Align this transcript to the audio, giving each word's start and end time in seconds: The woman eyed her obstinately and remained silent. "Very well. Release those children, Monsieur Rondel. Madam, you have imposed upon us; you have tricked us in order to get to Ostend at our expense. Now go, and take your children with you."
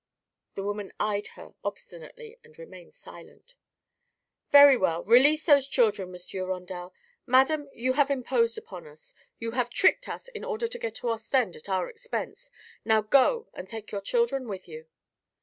The 0.55 0.63
woman 0.63 0.91
eyed 0.99 1.27
her 1.37 1.53
obstinately 1.63 2.39
and 2.43 2.57
remained 2.57 2.95
silent. 2.95 3.53
"Very 4.49 4.75
well. 4.75 5.03
Release 5.03 5.45
those 5.45 5.67
children, 5.67 6.09
Monsieur 6.11 6.47
Rondel. 6.47 6.91
Madam, 7.27 7.69
you 7.71 7.93
have 7.93 8.09
imposed 8.09 8.57
upon 8.57 8.87
us; 8.87 9.13
you 9.37 9.51
have 9.51 9.69
tricked 9.69 10.09
us 10.09 10.27
in 10.29 10.43
order 10.43 10.67
to 10.67 10.79
get 10.79 10.95
to 10.95 11.09
Ostend 11.09 11.55
at 11.55 11.69
our 11.69 11.87
expense. 11.87 12.49
Now 12.83 13.03
go, 13.03 13.47
and 13.53 13.69
take 13.69 13.91
your 13.91 14.01
children 14.01 14.47
with 14.47 14.67
you." 14.67 14.87